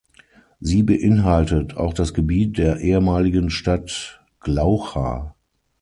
Sie 0.59 0.81
beinhaltet 0.81 1.77
auch 1.77 1.93
das 1.93 2.15
Gebiet 2.15 2.57
der 2.57 2.79
ehemaligen 2.79 3.51
Stadt 3.51 4.19
Glaucha. 4.39 5.35